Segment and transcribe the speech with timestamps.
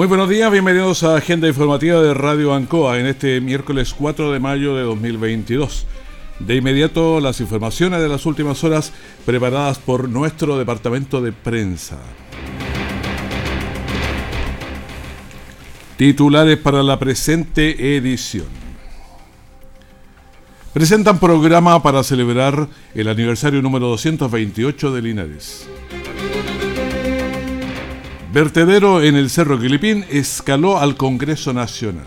[0.00, 4.40] Muy buenos días, bienvenidos a Agenda Informativa de Radio Ancoa en este miércoles 4 de
[4.40, 5.86] mayo de 2022.
[6.38, 8.94] De inmediato las informaciones de las últimas horas
[9.26, 11.98] preparadas por nuestro departamento de prensa.
[15.98, 18.46] Titulares para la presente edición.
[20.72, 25.68] Presentan programa para celebrar el aniversario número 228 de Linares.
[28.32, 32.06] Vertedero en el Cerro Quilipín escaló al Congreso Nacional.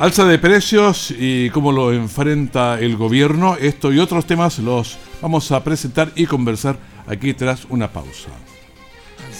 [0.00, 5.52] Alza de precios y cómo lo enfrenta el gobierno, esto y otros temas los vamos
[5.52, 8.30] a presentar y conversar aquí tras una pausa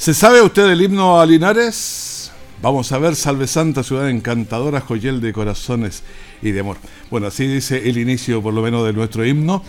[0.00, 2.32] ¿Se sabe usted el himno a Linares?
[2.62, 6.04] Vamos a ver, Salve Santa Ciudad Encantadora, joyel de corazones
[6.40, 6.78] y de amor.
[7.10, 9.62] Bueno, así dice el inicio por lo menos de nuestro himno.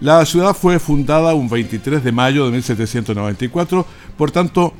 [0.00, 3.86] La ciudad fue fundada un 23 de mayo de 1794,
[4.16, 4.72] por tanto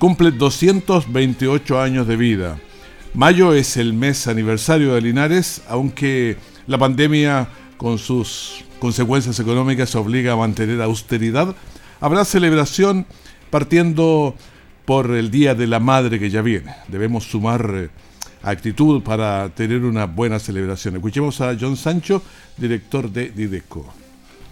[0.00, 2.58] cumple 228 años de vida.
[3.14, 7.46] Mayo es el mes aniversario de Linares, aunque la pandemia
[7.76, 11.54] con sus consecuencias económicas obliga a mantener austeridad.
[12.00, 13.06] Habrá celebración
[13.50, 14.34] partiendo
[14.84, 16.74] por el Día de la Madre que ya viene.
[16.88, 17.88] Debemos sumar eh,
[18.42, 20.96] actitud para tener una buena celebración.
[20.96, 22.22] Escuchemos a John Sancho,
[22.56, 23.92] director de Dideco.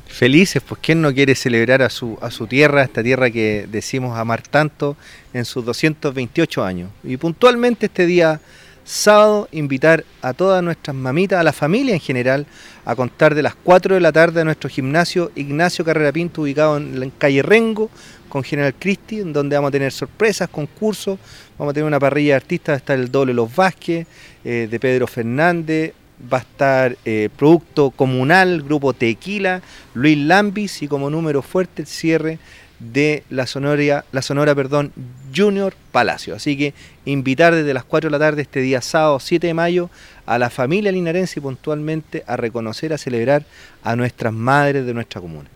[0.07, 4.19] Felices, pues ¿quién no quiere celebrar a su, a su tierra, esta tierra que decimos
[4.19, 4.97] amar tanto
[5.35, 6.91] en sus 228 años?
[7.05, 8.41] Y puntualmente este día
[8.89, 12.47] sábado invitar a todas nuestras mamitas, a la familia en general,
[12.87, 16.79] a contar de las 4 de la tarde a nuestro gimnasio Ignacio Carrera Pinto, ubicado
[16.79, 17.91] en calle Rengo,
[18.31, 21.19] con General Cristi, donde vamos a tener sorpresas, concursos,
[21.59, 24.07] vamos a tener una parrilla de artistas, va a estar el doble Los Vázquez,
[24.43, 25.93] eh, de Pedro Fernández,
[26.33, 29.61] va a estar eh, Producto Comunal, Grupo Tequila,
[29.93, 32.39] Luis Lambis y como número fuerte el cierre
[32.79, 34.93] de la Sonora, la Sonora perdón,
[35.35, 36.35] Junior Palacio.
[36.35, 36.75] Así que
[37.05, 39.91] invitar desde las 4 de la tarde este día sábado 7 de mayo
[40.27, 43.45] a la familia linarense y puntualmente a reconocer, a celebrar
[43.83, 45.49] a nuestras madres de nuestra comuna.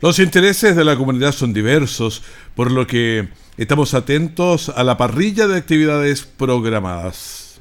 [0.00, 2.24] Los intereses de la comunidad son diversos,
[2.56, 7.60] por lo que estamos atentos a la parrilla de actividades programadas.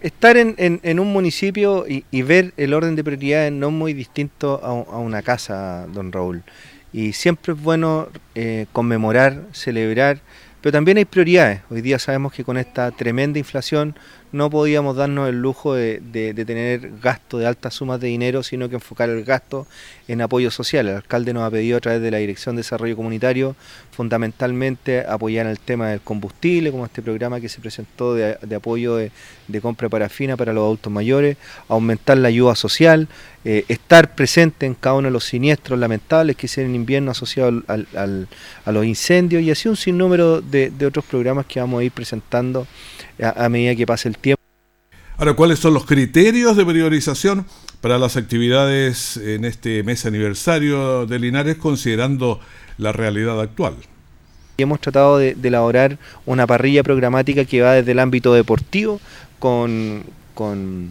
[0.00, 4.98] Estar en, un municipio y, ver el orden de prioridades no es muy distinto a,
[4.98, 6.42] una casa, don Raúl.
[6.92, 10.20] Y siempre es bueno eh, conmemorar, celebrar,
[10.60, 11.60] pero también hay prioridades.
[11.70, 13.96] Hoy día sabemos que con esta tremenda inflación
[14.32, 18.76] no podíamos darnos el lujo de, tener gasto de altas sumas de dinero, sino que
[18.76, 19.66] enfocar el gasto
[20.08, 20.88] en apoyo social.
[20.88, 23.54] El alcalde nos ha pedido a través de la Dirección de Desarrollo Comunitario
[23.92, 29.12] fundamentalmente apoyar el tema del combustible, como este programa que se presentó de, apoyo de,
[29.60, 31.36] compra para fina para los adultos mayores,
[31.68, 33.06] aumentar la ayuda social,
[33.44, 37.62] eh, estar presente en cada uno de los siniestros lamentables que hicieron en invierno asociados
[37.68, 42.66] a los incendios y así un sinnúmero de, otros programas que vamos a ir presentando
[43.20, 44.16] a, medida que pase el.
[45.22, 47.46] Ahora, ¿cuáles son los criterios de priorización
[47.80, 52.40] para las actividades en este mes aniversario de Linares considerando
[52.76, 53.76] la realidad actual?
[54.58, 55.96] Hemos tratado de, elaborar
[56.26, 59.00] una parrilla programática que va desde el ámbito deportivo
[59.38, 60.02] con,
[60.34, 60.88] con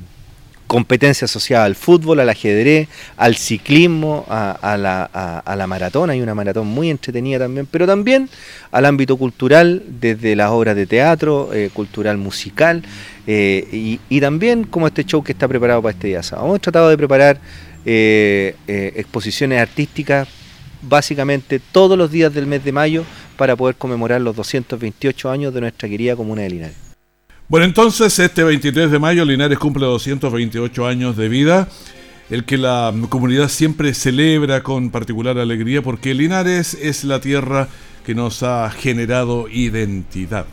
[0.72, 2.88] competencia asociada al fútbol, al ajedrez,
[3.18, 8.30] al ciclismo, a, la, maratón, hay una maratón muy entretenida también, pero también
[8.72, 12.84] al ámbito cultural, desde las obras de teatro, eh, cultural musical,
[13.28, 16.22] eh, y, también como este show que está preparado para este día.
[16.32, 17.38] Hemos tratado de preparar
[17.86, 18.56] eh,
[18.96, 20.30] exposiciones artísticas
[20.82, 23.04] básicamente todos los días del mes de mayo
[23.36, 26.91] para poder conmemorar los 228 años de nuestra querida comuna de Linares.
[27.52, 31.68] Bueno, entonces este 23 de mayo Linares cumple 228 años de vida,
[32.30, 37.68] el que la comunidad siempre celebra con particular alegría porque Linares es la tierra
[38.06, 40.46] que nos ha generado identidad.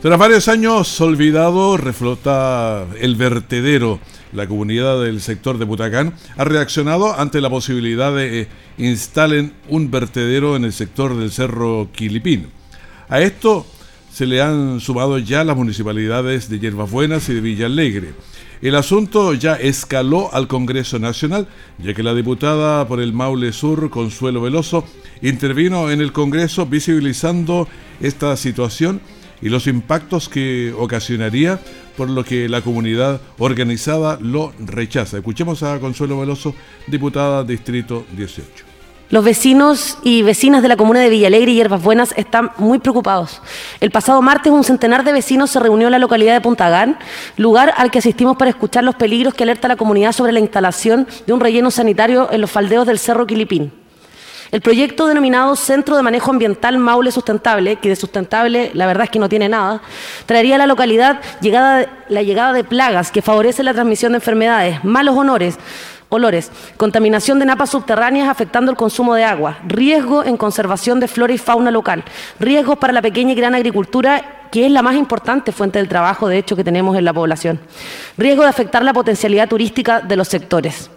[0.00, 4.00] Tras varios años olvidado, reflota el vertedero
[4.32, 9.90] la comunidad del sector de Butacán ha reaccionado ante la posibilidad de eh, instalen un
[9.90, 12.59] vertedero en el sector del Cerro Quilipín.
[13.10, 13.66] A esto
[14.12, 18.14] se le han sumado ya las municipalidades de Hierbas Buenas y de Villa Alegre.
[18.62, 21.48] El asunto ya escaló al Congreso Nacional,
[21.78, 24.84] ya que la diputada por el Maule Sur, Consuelo Veloso,
[25.22, 27.66] intervino en el Congreso visibilizando
[28.00, 29.00] esta situación
[29.42, 31.60] y los impactos que ocasionaría,
[31.96, 35.16] por lo que la comunidad organizada lo rechaza.
[35.16, 36.54] Escuchemos a Consuelo Veloso,
[36.86, 38.69] diputada Distrito 18.
[39.10, 43.42] Los vecinos y vecinas de la comuna de Villalegre y Hierbas Buenas están muy preocupados.
[43.80, 46.96] El pasado martes un centenar de vecinos se reunió en la localidad de Punta Gán,
[47.36, 51.08] lugar al que asistimos para escuchar los peligros que alerta la comunidad sobre la instalación
[51.26, 53.72] de un relleno sanitario en los faldeos del Cerro Quilipín.
[54.52, 59.10] El proyecto denominado Centro de Manejo Ambiental Maule Sustentable, que de sustentable la verdad es
[59.10, 59.80] que no tiene nada,
[60.26, 61.20] traería a la localidad
[62.08, 65.56] la llegada de plagas que favorecen la transmisión de enfermedades, malos honores,
[66.10, 71.32] olores, contaminación de napas subterráneas afectando el consumo de agua, riesgo en conservación de flora
[71.32, 72.04] y fauna local,
[72.38, 76.28] riesgos para la pequeña y gran agricultura que es la más importante fuente del trabajo,
[76.28, 77.60] de hecho, que tenemos en la población.
[78.18, 80.90] Riesgo de afectar la potencialidad turística de los sectores.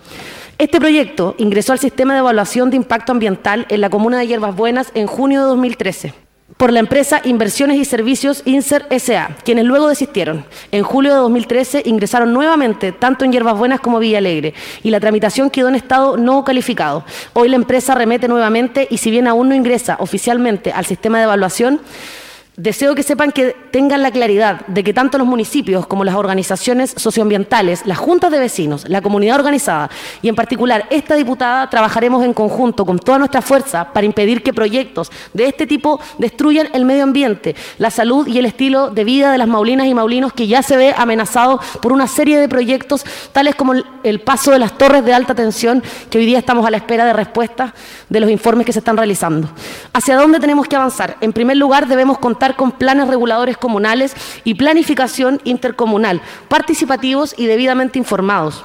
[0.57, 4.56] Este proyecto ingresó al sistema de evaluación de impacto ambiental en la comuna de Hierbas
[4.56, 6.22] Buenas en junio de 2013
[6.57, 10.45] por la empresa Inversiones y Servicios INSER SA, quienes luego desistieron.
[10.71, 14.53] En julio de 2013 ingresaron nuevamente tanto en Hierbas Buenas como Villa Alegre
[14.83, 17.05] y la tramitación quedó en estado no calificado.
[17.33, 21.25] Hoy la empresa remete nuevamente y si bien aún no ingresa oficialmente al sistema de
[21.25, 21.81] evaluación,
[22.55, 26.94] Deseo que sepan que tengan la claridad de que tanto los municipios como las organizaciones
[26.95, 29.89] socioambientales, las juntas de vecinos, la comunidad organizada
[30.21, 34.53] y en particular esta diputada trabajaremos en conjunto con toda nuestra fuerza para impedir que
[34.53, 39.31] proyectos de este tipo destruyan el medio ambiente, la salud y el estilo de vida
[39.31, 43.03] de las maulinas y maulinos que ya se ve amenazado por una serie de proyectos
[43.31, 43.73] tales como
[44.03, 47.03] el paso de las torres de alta tensión que hoy día estamos a la espera
[47.03, 47.73] de respuestas
[48.09, 49.50] de los informes que se están realizando.
[49.91, 51.17] ¿Hacia dónde tenemos que avanzar?
[51.19, 54.13] En primer lugar debemos contar con planes reguladores comunales
[54.43, 58.63] y planificación intercomunal, participativos y debidamente informados.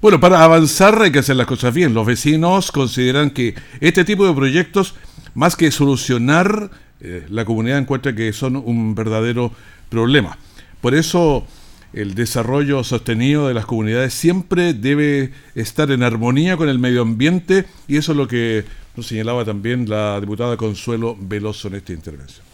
[0.00, 1.94] Bueno, para avanzar hay que hacer las cosas bien.
[1.94, 4.94] Los vecinos consideran que este tipo de proyectos,
[5.34, 6.70] más que solucionar,
[7.00, 9.50] eh, la comunidad encuentra que son un verdadero
[9.88, 10.36] problema.
[10.80, 11.46] Por eso
[11.94, 17.66] el desarrollo sostenido de las comunidades siempre debe estar en armonía con el medio ambiente
[17.88, 18.64] y eso es lo que
[18.96, 22.53] nos señalaba también la diputada Consuelo Veloso en esta intervención.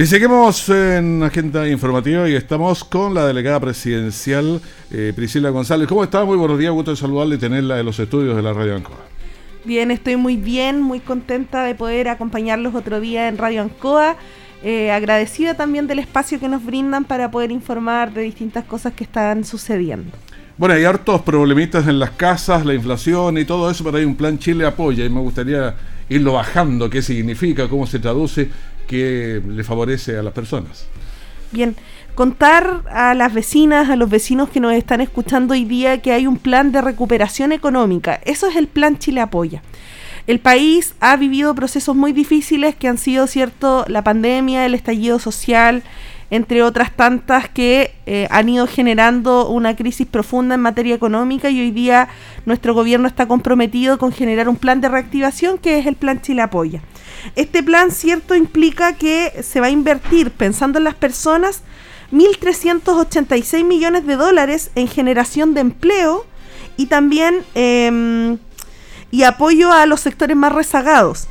[0.00, 4.58] Y seguimos en agenda informativa y estamos con la delegada presidencial
[4.90, 5.86] eh, Priscila González.
[5.86, 6.24] ¿Cómo está?
[6.24, 8.96] Muy buenos días, gusto de saludarle y tenerla en los estudios de la Radio Ancoa.
[9.66, 14.16] Bien, estoy muy bien, muy contenta de poder acompañarlos otro día en Radio Ancoa.
[14.62, 19.04] Eh, agradecida también del espacio que nos brindan para poder informar de distintas cosas que
[19.04, 20.12] están sucediendo.
[20.56, 24.16] Bueno, hay hartos problemitas en las casas, la inflación y todo eso, pero hay un
[24.16, 25.74] plan Chile apoya y me gustaría
[26.10, 28.50] irlo bajando, qué significa, cómo se traduce
[28.86, 30.86] que le favorece a las personas.
[31.52, 31.74] Bien,
[32.14, 36.26] contar a las vecinas, a los vecinos que nos están escuchando hoy día que hay
[36.26, 38.20] un plan de recuperación económica.
[38.24, 39.62] Eso es el plan Chile Apoya.
[40.26, 45.18] El país ha vivido procesos muy difíciles que han sido, cierto, la pandemia, el estallido
[45.18, 45.82] social,
[46.30, 51.60] entre otras tantas que eh, han ido generando una crisis profunda en materia económica y
[51.60, 52.08] hoy día
[52.46, 56.42] nuestro gobierno está comprometido con generar un plan de reactivación que es el plan Chile
[56.42, 56.82] Apoya.
[57.36, 61.62] Este plan, cierto, implica que se va a invertir, pensando en las personas,
[62.12, 66.24] 1.386 millones de dólares en generación de empleo
[66.76, 68.38] y también em,
[69.10, 71.28] y apoyo a los sectores más rezagados.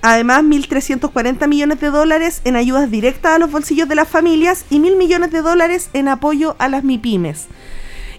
[0.00, 4.78] Además, 1.340 millones de dólares en ayudas directas a los bolsillos de las familias y
[4.78, 7.46] 1.000 millones de dólares en apoyo a las MIPIMES.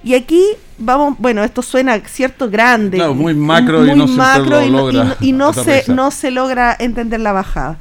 [0.04, 0.46] Y aquí
[0.78, 5.34] vamos, bueno, esto suena cierto grande, claro, muy macro y no macro y, logra y,
[5.34, 7.78] no se no se logra entender la bajada.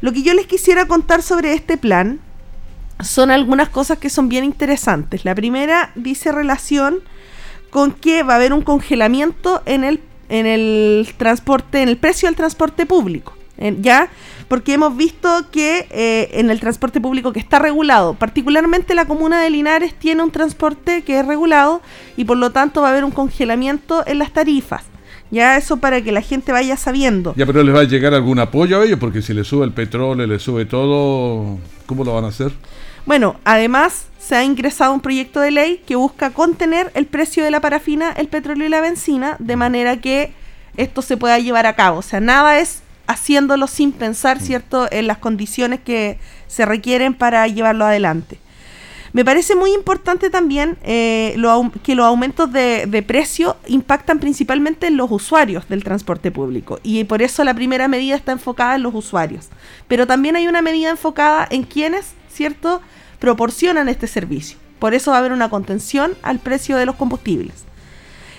[0.00, 2.20] Lo que yo les quisiera contar sobre este plan
[3.00, 5.24] son algunas cosas que son bien interesantes.
[5.24, 7.00] La primera dice relación
[7.70, 12.26] con que va a haber un congelamiento en el en el transporte, en el precio
[12.26, 13.34] del transporte público.
[13.58, 14.08] ¿Ya?
[14.48, 19.40] Porque hemos visto que eh, en el transporte público que está regulado, particularmente la comuna
[19.40, 21.80] de Linares tiene un transporte que es regulado
[22.16, 24.82] y por lo tanto va a haber un congelamiento en las tarifas.
[25.30, 27.34] Ya eso para que la gente vaya sabiendo.
[27.36, 29.72] Ya, pero les va a llegar algún apoyo a ellos porque si le sube el
[29.72, 32.52] petróleo, le sube todo, ¿cómo lo van a hacer?
[33.06, 37.50] Bueno, además se ha ingresado un proyecto de ley que busca contener el precio de
[37.50, 40.32] la parafina, el petróleo y la benzina de manera que
[40.76, 41.98] esto se pueda llevar a cabo.
[41.98, 47.46] O sea, nada es haciéndolo sin pensar, ¿cierto?, en las condiciones que se requieren para
[47.46, 48.38] llevarlo adelante.
[49.12, 51.36] Me parece muy importante también eh,
[51.82, 57.04] que los aumentos de, de, precio impactan principalmente en los usuarios del transporte público y
[57.04, 59.48] por eso la primera medida está enfocada en los usuarios.
[59.86, 62.80] Pero también hay una medida enfocada en quienes, ¿cierto?,
[63.18, 64.58] proporcionan este servicio.
[64.78, 67.64] Por eso va a haber una contención al precio de los combustibles.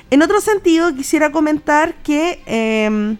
[0.10, 3.18] En otro sentido, quisiera comentar que em,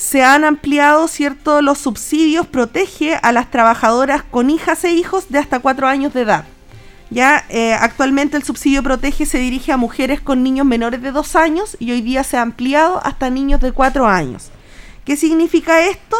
[0.00, 5.38] se han ampliado cierto, los subsidios, protege a las trabajadoras con hijas e hijos de
[5.38, 6.46] hasta cuatro años de edad.
[7.10, 11.36] Ya eh, actualmente el subsidio protege se dirige a mujeres con niños menores de dos
[11.36, 14.48] años y hoy día se ha ampliado hasta niños de cuatro años.
[15.04, 16.16] ¿Qué significa esto?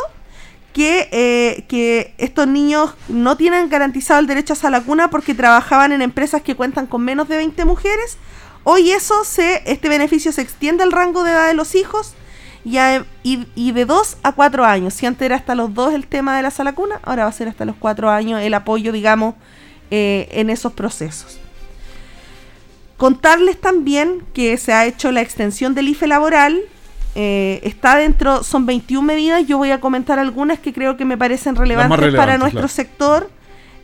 [0.75, 5.91] que, eh, que estos niños no tienen garantizado el derecho a la cuna porque trabajaban
[5.91, 8.19] en empresas que cuentan con menos de 20 mujeres.
[8.63, 12.15] Hoy eso se, este beneficio se extiende al rango de edad de los hijos
[12.64, 14.95] y, y, de 2 a 4 años.
[14.95, 17.33] Si antes era hasta los 2 el tema de la sala cuna, ahora va a
[17.33, 19.35] ser hasta los 4 años el apoyo, digamos,
[19.90, 21.38] eh, en esos procesos.
[22.97, 26.61] Contarles también que se ha hecho la extensión del IFE laboral
[27.14, 31.19] eh, está dentro, son 21 medidas, yo voy a comentar algunas que creo que me
[31.19, 33.31] parecen relevantes para nuestro sector.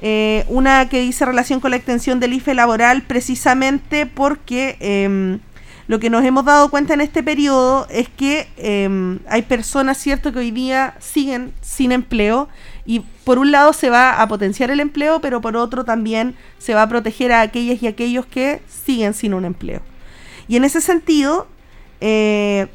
[0.03, 5.41] Eh, una que dice relación con la extensión del IFE laboral, precisamente porque em,
[5.89, 10.33] lo que nos hemos dado cuenta en este periodo es que em, hay personas, cierto,
[10.33, 12.49] que hoy día siguen sin empleo
[12.85, 16.75] y por un lado se va a potenciar el empleo, pero por otro también se
[16.75, 19.81] va a proteger a aquellas y aquellos que siguen sin un empleo.
[20.49, 21.47] Y en ese sentido,
[22.01, 22.67] eh,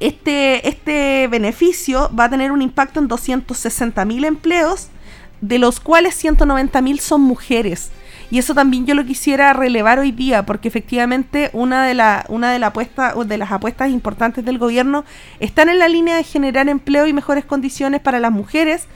[0.00, 4.88] este, este beneficio va a tener un impacto en 260 mil empleos,
[5.40, 7.90] de los cuales 190 mil son mujeres.
[8.34, 12.50] Y eso también yo lo quisiera relevar hoy día, porque efectivamente una de, la, una
[12.50, 15.04] de, las apuestas importantes del gobierno
[15.38, 18.88] están en la línea de generar empleo y mejores condiciones para las mujeres,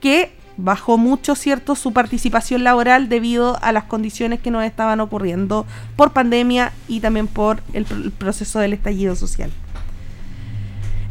[0.00, 5.66] que bajó mucho, ¿cierto?, su participación laboral debido a las condiciones que nos estaban ocurriendo
[5.96, 7.84] por pandemia y también por el
[8.16, 9.50] proceso del estallido social.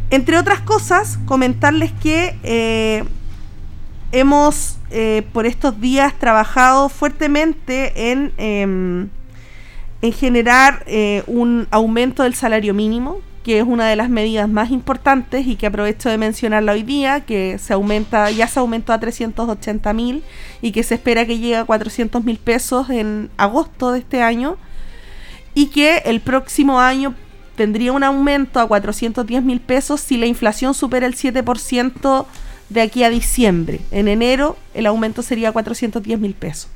[0.09, 3.03] Entre otras cosas, comentarles que eh,
[4.15, 9.09] hemos eh, por estos días trabajado fuertemente en, em,
[10.01, 14.71] en generar eh, un aumento del salario mínimo, que es una de las medidas más
[14.71, 18.99] importantes y que aprovecho de mencionarla hoy día, que se aumenta, ya se aumentó a
[19.01, 20.23] 380 mil
[20.61, 24.55] y que se espera que llegue a 400 mil pesos en agosto de este año
[25.53, 27.13] y que el próximo año
[27.57, 32.25] tendría un aumento a 410 mil pesos si la inflación supera el 7%
[32.69, 33.81] de aquí a diciembre.
[33.91, 36.69] En enero el aumento sería 410 mil pesos.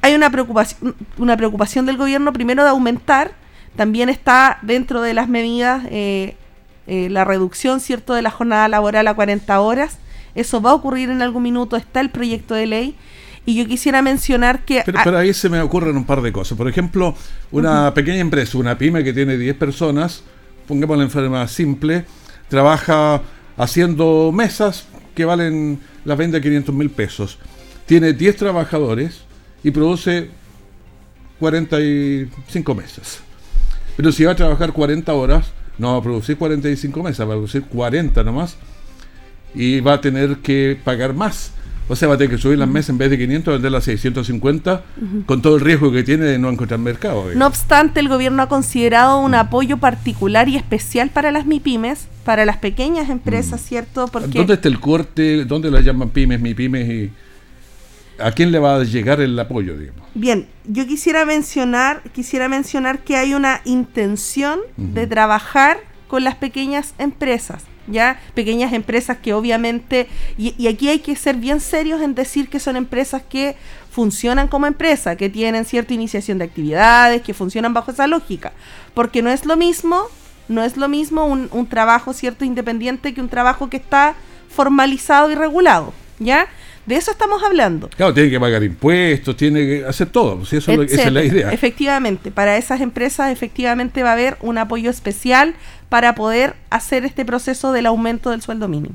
[0.00, 3.32] Hay una preocupación, una preocupación del gobierno primero de aumentar,
[3.76, 6.36] también está dentro de las medidas eh,
[6.86, 9.98] eh, la reducción cierto de la jornada laboral a 40 horas.
[10.34, 12.96] Eso va a ocurrir en algún minuto, está el proyecto de ley
[13.44, 14.82] y yo quisiera mencionar que...
[14.84, 16.56] Pero, ahí se me ocurren un par de cosas.
[16.58, 17.14] Por ejemplo,
[17.50, 20.22] una pequeña empresa, una pyme que tiene 10 personas,
[20.66, 22.04] pongamos la forma simple,
[22.48, 23.22] trabaja
[23.56, 24.86] haciendo mesas
[25.18, 27.38] que valen la venta de 500 mil pesos.
[27.86, 29.22] Tiene 10 trabajadores
[29.64, 30.30] y produce
[31.40, 33.18] 45 meses.
[33.96, 37.36] Pero si va a trabajar 40 horas, no va a producir 45 meses, va a
[37.36, 38.56] producir 40 nomás
[39.56, 41.50] y va a tener que pagar más.
[41.88, 43.86] O sea, va a tener que subir las mesas en vez de 500, venderlas a
[43.86, 44.82] 650,
[45.24, 47.26] con todo el riesgo que tiene de no encontrar mercado.
[47.34, 52.44] No obstante, el gobierno ha considerado un apoyo particular y especial para las MIPIMES, para
[52.44, 54.06] las pequeñas empresas, ¿cierto?
[54.08, 55.46] Porque ¿Dónde está el corte?
[55.46, 56.88] ¿Dónde las llaman pymes, MIPIMES?
[56.90, 57.10] Y
[58.18, 60.02] ¿A quién le va a llegar el apoyo, digamos?
[60.14, 65.78] Bien, yo quisiera mencionar, quisiera mencionar que hay una intención de trabajar
[66.08, 67.64] con las pequeñas empresas.
[67.88, 68.20] ¿Ya?
[68.34, 72.76] Pequeñas empresas que obviamente, y, aquí hay que ser bien serios en decir que son
[72.76, 73.56] empresas que
[73.90, 78.52] funcionan como empresa, que tienen cierta iniciación de actividades, que funcionan bajo esa lógica,
[78.94, 80.02] porque no es lo mismo,
[80.48, 84.14] no es lo mismo un, un trabajo cierto independiente que un trabajo que está
[84.48, 86.48] formalizado y regulado, ¿ya?
[86.88, 87.90] De eso estamos hablando.
[87.90, 90.46] Claro, tiene que pagar impuestos, tiene que hacer todo.
[90.46, 91.52] Si eso esa es la idea.
[91.52, 95.54] Efectivamente, para esas empresas efectivamente va a haber un apoyo especial
[95.88, 98.94] para poder hacer este proceso del aumento del sueldo mínimo.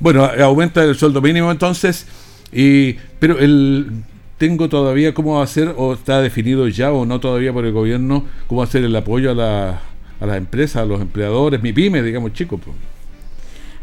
[0.00, 2.06] Bueno, aumenta el sueldo mínimo entonces,
[2.52, 4.04] y pero el
[4.38, 8.62] tengo todavía cómo hacer, o está definido ya o no todavía por el gobierno, cómo
[8.62, 9.80] hacer el apoyo a, la,
[10.20, 12.60] a las empresas, a los empleadores, mi pyme, digamos, chicos.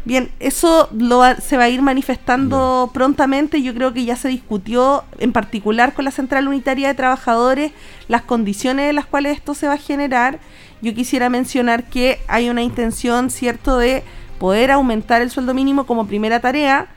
[0.04, 3.62] Bien, eso lo se va a ir manifestando prontamente.
[3.62, 7.72] Yo creo que ya se discutió, en particular con la Central Unitaria de Trabajadores,
[8.08, 10.40] las condiciones en las cuales esto se va a generar.
[10.82, 14.02] Yo quisiera mencionar que hay una intención, ¿cierto?, de
[14.38, 16.88] poder aumentar el sueldo mínimo como primera tarea,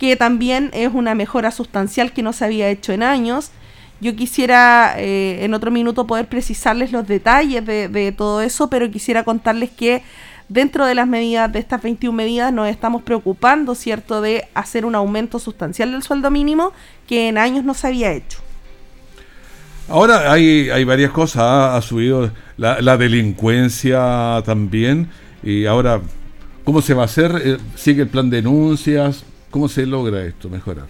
[0.00, 3.52] que también es una mejora sustancial que no se había hecho en años.
[4.00, 8.90] Yo quisiera eh, en otro minuto poder precisarles los detalles de, de todo eso, pero
[8.90, 10.02] quisiera contarles que
[10.48, 14.94] dentro de las medidas, de estas 21 medidas, nos estamos preocupando, ¿cierto?, de hacer un
[14.94, 16.72] aumento sustancial del sueldo mínimo
[17.06, 18.38] que en años no se había hecho.
[19.88, 25.08] Ahora hay, hay varias cosas, ha, subido la, delincuencia también,
[25.42, 26.00] y ahora,
[26.64, 27.40] ¿cómo se va a hacer?
[27.44, 29.24] Eh, ¿Sigue el plan de denuncias?
[29.50, 30.86] ¿Cómo se logra esto, mejorar?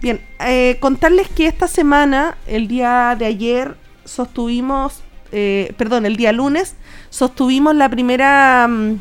[0.00, 6.32] Bien, eh, contarles que esta semana, el día de ayer, sostuvimos, eh, perdón, el día
[6.32, 6.74] lunes,
[7.10, 8.96] sostuvimos la primera mm,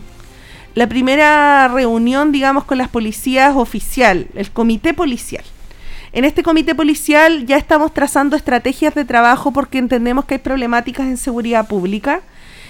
[0.77, 5.43] la primera reunión, digamos, con las policías oficial, el comité policial.
[6.13, 11.07] En este comité policial ya estamos trazando estrategias de trabajo porque entendemos que hay problemáticas
[11.07, 12.21] en seguridad pública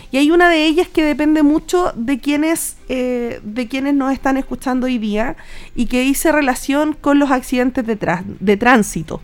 [0.10, 4.38] y hay una de ellas que depende mucho de quienes, eh, de quienes nos están
[4.38, 5.36] escuchando hoy día
[5.76, 7.98] y que dice relación con los accidentes de,
[8.40, 9.22] de tránsito.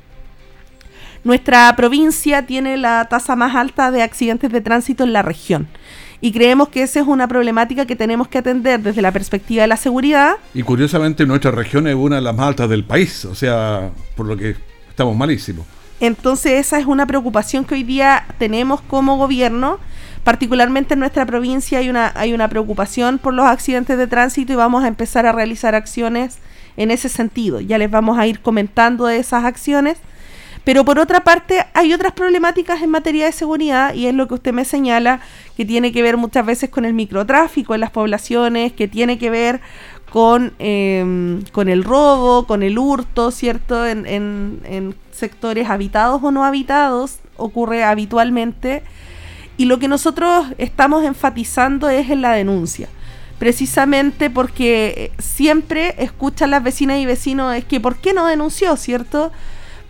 [1.24, 5.68] Nuestra provincia tiene la tasa más alta de accidentes de tránsito en la región
[6.20, 9.68] y creemos que esa es una problemática que tenemos que atender desde la perspectiva de
[9.68, 10.36] la seguridad.
[10.54, 14.26] Y curiosamente nuestra región es una de las más altas del país, o sea, por
[14.26, 14.56] lo que
[14.90, 15.66] estamos malísimos.
[16.00, 19.80] Entonces esa es una preocupación que hoy día tenemos como gobierno,
[20.24, 24.56] particularmente en nuestra provincia hay una, hay una preocupación por los accidentes de tránsito y
[24.58, 26.38] vamos a empezar a realizar acciones
[26.76, 27.62] en ese sentido.
[27.62, 29.98] Ya les vamos a ir comentando de esas acciones
[30.64, 34.36] pero por otra parte, hay otras problemáticas en materia de seguridad y es lo que
[34.36, 35.20] usted me señala,
[35.58, 39.30] que tiene que ver muchas veces con el microtráfico en las poblaciones, que tiene que
[39.30, 39.60] ver
[40.10, 43.86] con, em, con el robo, con el hurto, ¿cierto?
[43.86, 48.84] En, en, en sectores habitados o no habitados, ocurre habitualmente.
[49.58, 52.88] Y lo que nosotros estamos enfatizando es en la denuncia
[53.40, 59.34] precisamente porque siempre escuchan las vecinas y vecinos es que ¿por qué no denunció, cierto?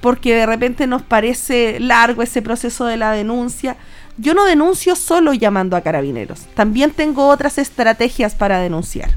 [0.03, 3.77] Porque de repente nos parece largo ese proceso de la denuncia.
[4.17, 9.11] Yo no denuncio solo llamando a carabineros, también tengo otras estrategias para denunciar.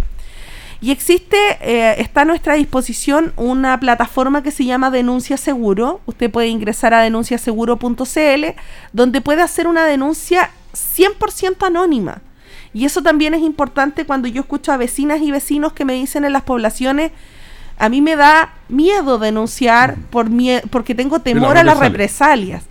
[0.80, 6.02] Y existe, eh, está a nuestra disposición una plataforma que se llama Denuncia Seguro.
[6.06, 8.44] Usted puede ingresar a denunciaseguro.cl,
[8.92, 12.22] donde puede hacer una denuncia 100% anónima.
[12.72, 16.24] Y eso también es importante cuando yo escucho a vecinas y vecinos que me dicen
[16.24, 17.10] en las poblaciones,
[17.78, 20.28] a mí me da miedo denunciar por
[20.70, 22.64] porque tengo temor a las represalias.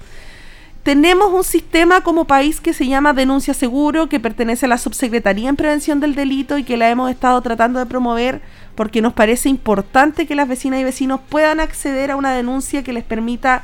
[0.83, 5.49] Tenemos un sistema como país que se llama Denuncia Seguro, que pertenece a la Subsecretaría
[5.49, 8.41] en Prevención del Delito y que la hemos estado tratando de promover
[8.75, 12.93] porque nos parece importante que las vecinas y vecinos puedan acceder a una denuncia que
[12.93, 13.63] les permita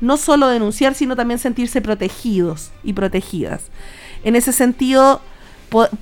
[0.00, 3.64] no solo denunciar, sino también sentirse protegidos y protegidas.
[4.24, 5.20] En ese sentido,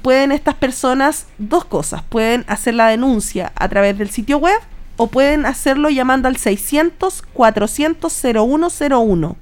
[0.02, 4.60] pueden estas personas dos cosas, pueden hacer la denuncia a través del sitio web
[5.02, 9.34] o pueden hacerlo llamando al 600-400-0101.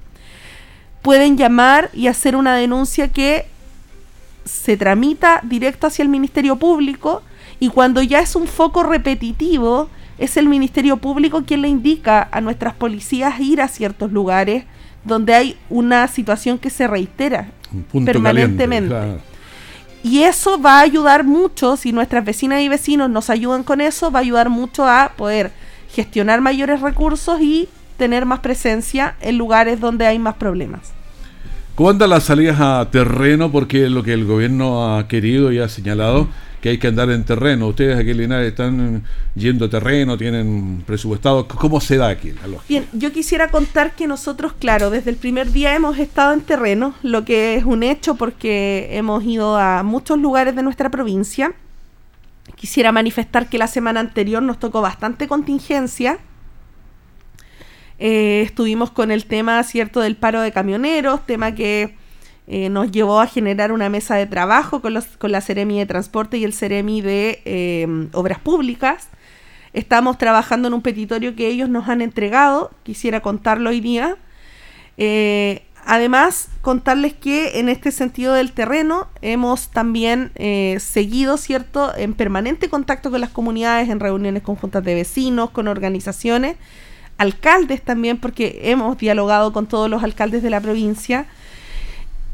[1.01, 3.45] Pueden llamar y hacer una denuncia que
[4.45, 7.23] se tramita directo hacia el Ministerio Público
[7.59, 12.39] y cuando ya es un foco repetitivo, es el Ministerio Público quien le indica a
[12.39, 14.63] nuestras policías ir a ciertos lugares
[15.03, 17.49] donde hay una situación que se reitera
[18.05, 19.19] permanentemente.
[20.03, 24.11] Y eso va a ayudar mucho, si nuestras vecinas y vecinos nos ayudan con eso,
[24.11, 25.51] va a ayudar mucho a poder
[25.91, 30.93] gestionar mayores recursos y tener más presencia en lugares donde hay más problemas.
[31.75, 33.51] ¿Cómo andan las salidas a terreno?
[33.51, 36.27] Porque lo que el gobierno ha querido y ha señalado
[36.61, 37.67] que hay que andar en terreno.
[37.67, 39.03] Ustedes aquí en Linares están
[39.35, 41.47] yendo a terreno, tienen presupuestado.
[41.47, 42.33] ¿Cómo se da aquí
[42.67, 46.93] Bien, yo quisiera contar que nosotros, claro, desde el primer día hemos estado en terreno,
[47.01, 51.53] lo que es un hecho porque hemos ido a muchos lugares de nuestra provincia.
[52.55, 56.19] Quisiera manifestar que la semana anterior nos tocó bastante contingencia.
[57.99, 61.98] Eh, estuvimos con el tema, ¿cierto?, del paro de camioneros, tema que
[62.51, 65.85] eh, nos llevó a generar una mesa de trabajo con, los, con la Ceremi de
[65.85, 69.07] Transporte y el Ceremi de em, Obras Públicas.
[69.71, 74.17] Estamos trabajando en un petitorio que ellos nos han entregado, quisiera contarlo hoy día.
[74.97, 82.15] Eh, además, contarles que en este sentido del terreno hemos también eh, seguido, ¿cierto?, en
[82.15, 86.57] permanente contacto con las comunidades, en reuniones conjuntas de vecinos, con organizaciones,
[87.19, 91.27] alcaldes también, porque hemos dialogado con todos los alcaldes de la provincia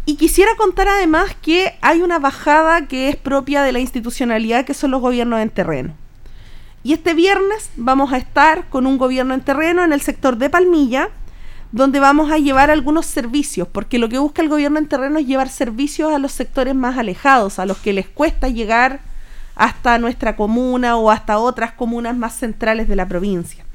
[0.06, 4.76] y quisiera contar además que hay una bajada que es propia de la institucionalidad, que
[4.76, 5.94] son los gobiernos en terreno.
[6.84, 10.52] Y este viernes vamos a estar con un gobierno en terreno en el sector de
[10.52, 11.10] Palmilla,
[11.72, 15.26] donde vamos a llevar algunos servicios, porque lo que busca el gobierno en terreno es
[15.26, 19.00] llevar servicios a los sectores más alejados, a los que les cuesta llegar
[19.56, 23.66] hasta nuestra comuna o hasta otras comunas más centrales de la provincia.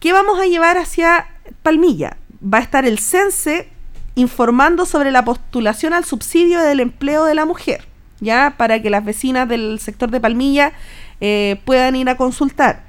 [0.00, 1.26] ¿Qué vamos a llevar hacia
[1.62, 2.16] Palmilla?
[2.42, 3.68] Va a estar el CENSE
[4.14, 7.86] informando sobre la postulación al subsidio del empleo de la mujer,
[8.20, 10.72] ya para que las vecinas del sector de Palmilla
[11.20, 12.84] eh, puedan ir a consultar.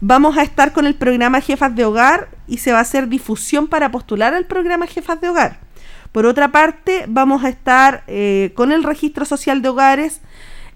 [0.00, 3.66] Vamos a estar con el programa Jefas de Hogar y se va a hacer difusión
[3.66, 5.58] para postular al programa Jefas de Hogar.
[6.12, 10.20] Por otra parte, vamos a estar eh, con el registro social de hogares,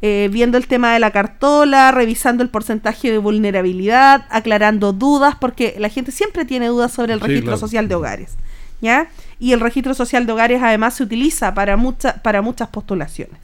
[0.03, 5.77] eh, viendo el tema de la cartola, revisando el porcentaje de vulnerabilidad, aclarando dudas, porque
[5.79, 8.37] la gente siempre tiene dudas sobre el registro social de hogares.
[8.81, 9.09] ¿Ya?
[9.41, 11.77] Y el registro social de hogares además se utiliza para,
[12.23, 13.41] para muchas postulaciones.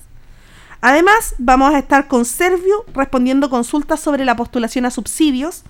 [0.82, 5.64] Además, vamos a estar con Servio respondiendo consultas sobre la postulación a subsidios.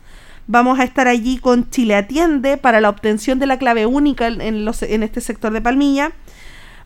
[0.49, 4.65] Vamos a estar allí con Chile Atiende para la obtención de la clave única en,
[4.65, 6.13] los, en este sector de Palmilla.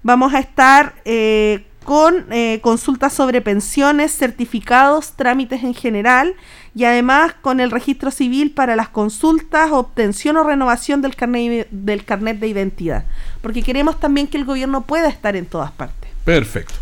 [0.03, 6.35] Vamos a estar eh, con eh, consultas sobre pensiones, certificados, trámites en general
[6.75, 12.05] y además con el registro civil para las consultas, obtención o renovación del carnet, del
[12.05, 13.05] carnet de identidad.
[13.41, 16.11] Porque queremos también que el gobierno pueda estar en todas partes.
[16.25, 16.75] Perfecto.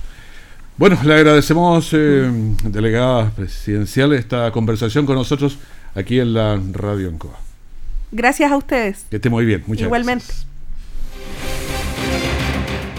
[0.77, 2.31] Bueno, le agradecemos, eh,
[2.65, 5.59] delegada presidencial, esta conversación con nosotros
[5.95, 7.39] aquí en la Radio Encoa.
[8.13, 9.05] Gracias a ustedes.
[9.11, 9.65] Que esté muy bien.
[9.67, 10.27] Muchas Igualmente.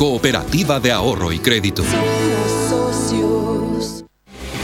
[0.00, 1.82] Cooperativa de Ahorro y Crédito.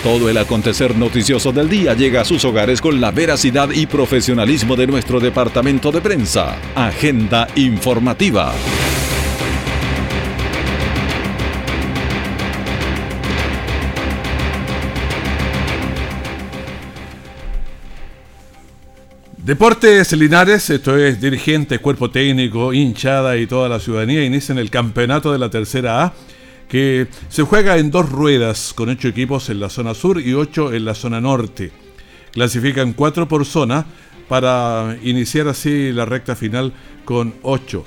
[0.02, 4.76] Todo el acontecer noticioso del día llega a sus hogares con la veracidad y profesionalismo
[4.76, 6.56] de nuestro departamento de prensa.
[6.74, 8.54] Agenda informativa.
[19.46, 25.30] Deportes Linares, esto es dirigente, cuerpo técnico, hinchada y toda la ciudadanía inician el campeonato
[25.30, 26.14] de la tercera A
[26.68, 30.72] que se juega en dos ruedas con ocho equipos en la zona sur y ocho
[30.72, 31.70] en la zona norte.
[32.32, 33.86] Clasifican cuatro por zona
[34.28, 36.72] para iniciar así la recta final
[37.04, 37.84] con ocho.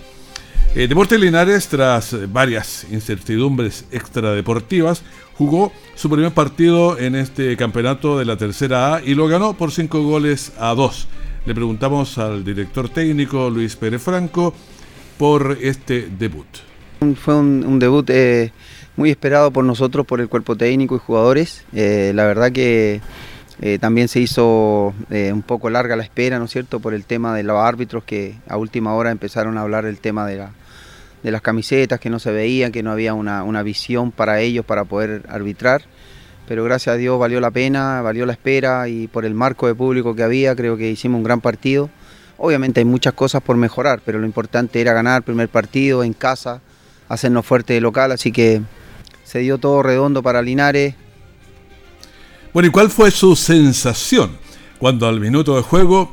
[0.75, 8.23] Eh, Deportes Linares, tras varias incertidumbres extradeportivas, jugó su primer partido en este campeonato de
[8.23, 11.09] la tercera A y lo ganó por cinco goles a dos.
[11.45, 14.53] Le preguntamos al director técnico Luis Pérez Franco
[15.17, 16.47] por este debut.
[17.15, 18.51] Fue un, debut eh,
[18.97, 21.63] muy esperado por nosotros, por el cuerpo técnico y jugadores.
[21.73, 22.99] Eh, la verdad que
[23.61, 27.33] eh, también se hizo un poco larga la espera, ¿no es cierto?, por el tema
[27.33, 30.45] de los árbitros que a última hora empezaron a hablar del tema de,
[31.23, 35.23] las camisetas, que no se veían, que no había una visión para ellos para poder
[35.29, 35.83] arbitrar.
[36.49, 39.75] Pero gracias a Dios valió la pena, valió la espera y por el marco de
[39.75, 41.91] público que había creo que hicimos un gran partido.
[42.39, 46.13] Obviamente hay muchas cosas por mejorar, pero lo importante era ganar el primer partido en
[46.13, 46.59] casa,
[47.07, 48.63] hacernos fuerte de local, así que
[49.23, 50.95] se dio todo redondo para Linares.
[52.51, 54.31] Bueno, ¿y cuál fue su sensación
[54.79, 56.11] cuando al minuto de juego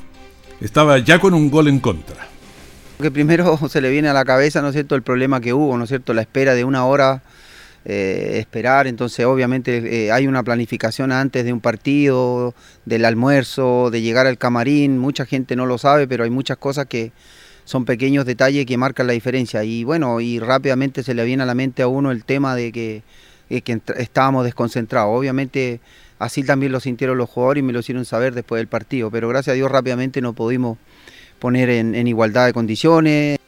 [0.60, 2.28] estaba ya con un gol en contra?
[3.00, 5.78] Que primero se le viene a la cabeza, ¿no es cierto?, el problema que hubo,
[5.78, 7.22] ¿no es cierto?, la espera de una hora,
[7.88, 12.52] eh, esperar, entonces obviamente eh, hay una planificación antes de un partido,
[12.84, 16.86] del almuerzo, de llegar al camarín, mucha gente no lo sabe, pero hay muchas cosas
[16.86, 17.12] que
[17.64, 19.62] son pequeños detalles que marcan la diferencia.
[19.62, 22.72] Y bueno, y rápidamente se le viene a la mente a uno el tema de
[22.72, 23.02] que,
[23.48, 25.78] que estábamos desconcentrados, obviamente
[26.18, 29.28] así también lo sintieron los jugadores y me lo hicieron saber después del partido, pero
[29.28, 30.76] gracias a Dios rápidamente nos pudimos
[31.38, 33.38] poner en, igualdad de condiciones.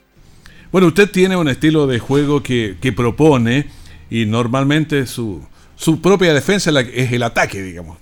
[0.71, 3.67] Bueno, usted tiene un estilo de juego que propone
[4.11, 5.43] y normalmente su,
[5.77, 7.99] su propia defensa es el ataque, digamos.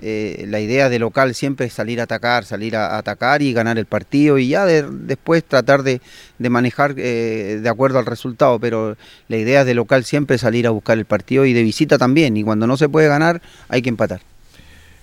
[0.00, 3.78] Eh, la idea de local siempre es salir a atacar, salir a, atacar y ganar
[3.78, 6.00] el partido y ya después tratar de,
[6.38, 8.96] manejar eh, de acuerdo al resultado, pero
[9.28, 12.36] la idea de local siempre es salir a buscar el partido y de visita también,
[12.36, 14.20] y cuando no se puede ganar hay que empatar.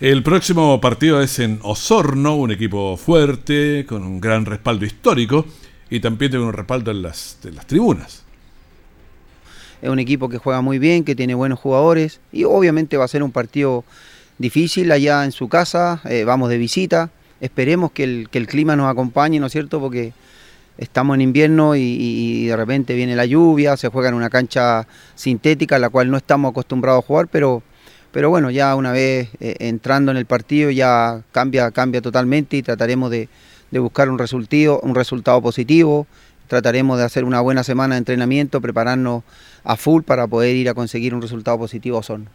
[0.02, 5.46] El próximo partido es en Osorno, un equipo fuerte, con un gran respaldo histórico
[5.90, 8.21] y también tiene un respaldo en las, las tribunas.
[9.82, 13.08] Es un equipo que juega muy bien, que tiene buenos jugadores y obviamente va a
[13.08, 13.84] ser un partido
[14.38, 18.76] difícil allá en su casa, eh, vamos de visita, esperemos que el, que el, clima
[18.76, 19.80] nos acompañe, ¿no es cierto?
[19.80, 20.14] Porque
[20.78, 25.76] estamos en invierno y, de repente viene la lluvia, se juega en una cancha sintética,
[25.76, 27.64] en la cual no estamos acostumbrados a jugar, pero
[28.12, 32.62] pero bueno, ya una vez eh, entrando en el partido ya cambia, cambia totalmente y
[32.62, 33.30] trataremos de,
[33.72, 36.08] buscar un un resultado positivo.
[36.52, 39.24] Trataremos de hacer una buena semana de entrenamiento, prepararnos
[39.64, 42.30] a full para poder ir a conseguir un resultado positivo a Osorno.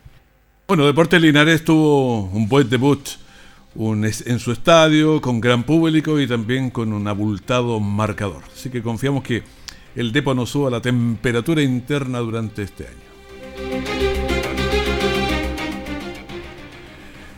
[0.69, 3.07] Bueno, Deportes Linares tuvo un buen debut
[3.79, 8.43] en su estadio, con gran público y también con un abultado marcador.
[8.55, 9.43] Así que confiamos que
[9.95, 13.06] el Depo no suba la temperatura interna durante este año.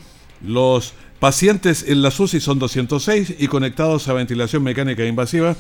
[0.48, 5.58] los pacientes en la SUSI son 206 y conectados a ventilación mecánica invasiva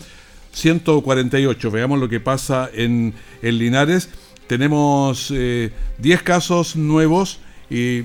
[0.51, 1.71] 148.
[1.71, 4.09] Veamos lo que pasa en, en Linares.
[4.47, 5.71] Tenemos 10 eh,
[6.23, 8.03] casos nuevos y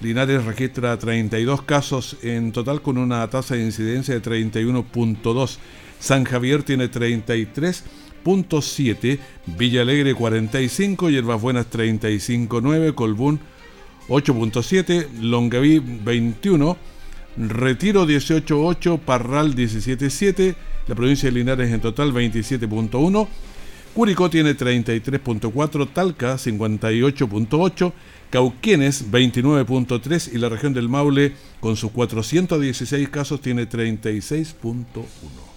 [0.00, 5.58] Linares registra 32 casos en total con una tasa de incidencia de 31.2.
[5.98, 13.40] San Javier tiene 33.7, Villa Alegre 45, Hierbas Buenas 35.9, Colbún
[14.08, 16.78] 8.7, Longaví 21,
[17.36, 20.54] Retiro 18.8, Parral 17.7,
[20.90, 23.28] la provincia de Linares en total 27.1.
[23.94, 27.92] Curicó tiene 33.4, Talca 58.8,
[28.28, 35.49] Cauquenes 29.3 y la región del Maule con sus 416 casos tiene 36.1.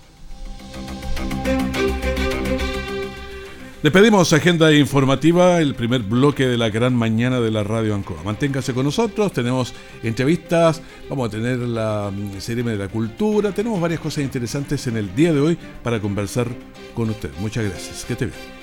[3.84, 8.24] Despedimos agenda informativa, el primer bloque de la gran mañana de la radio Ancoa.
[8.24, 13.82] Manténgase con nosotros, tenemos entrevistas, vamos a tener la mm, serie de la cultura, tenemos
[13.82, 16.48] varias cosas interesantes en el día de hoy para conversar
[16.96, 17.32] con usted.
[17.42, 18.63] Muchas gracias, que te bien.